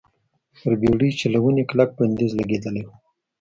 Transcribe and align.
پر 0.57 0.73
بېړۍ 0.81 1.09
چلونې 1.19 1.63
کلک 1.69 1.89
بندیز 1.97 2.31
لګېدلی 2.39 2.83
و. 2.85 2.89